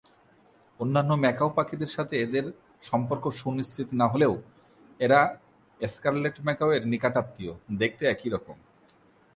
অন্যান্য 0.79 1.11
ম্যাকাও 1.23 1.49
পাখিদের 1.57 1.91
সাথে 1.95 2.15
এদের 2.25 2.45
সম্পর্ক 2.83 3.23
সুনিশ্চিত 3.39 3.87
না 3.93 4.05
হলেও 4.07 4.33
এরা 4.99 5.19
স্কারলেট 5.79 6.35
ম্যাকাও 6.45 6.71
এর 6.77 6.83
নিকটাত্মীয়, 6.91 7.53
দেখতে 7.81 8.03
একই 8.13 8.29
রকম। 8.29 8.57